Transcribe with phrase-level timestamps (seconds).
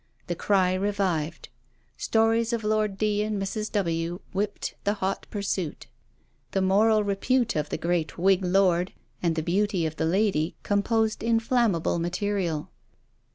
[0.25, 1.49] The cry revived.
[1.95, 3.21] Stories of Lord D.
[3.21, 3.71] and Mrs.
[3.73, 4.19] W.
[4.33, 5.85] whipped the hot pursuit.
[6.53, 11.21] The moral repute of the great Whig lord and the beauty of the lady composed
[11.21, 12.71] inflammable material.